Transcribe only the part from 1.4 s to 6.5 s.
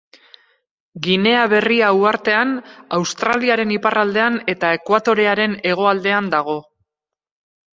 Berria uhartean Australiaren iparraldean eta ekuatorearen hegoaldean